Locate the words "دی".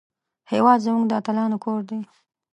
1.89-1.99